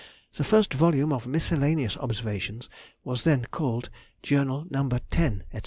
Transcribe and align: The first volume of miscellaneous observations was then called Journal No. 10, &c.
The 0.33 0.43
first 0.43 0.73
volume 0.73 1.13
of 1.13 1.27
miscellaneous 1.27 1.95
observations 1.95 2.69
was 3.03 3.23
then 3.23 3.45
called 3.51 3.91
Journal 4.23 4.65
No. 4.71 4.89
10, 4.89 5.43
&c. 5.53 5.59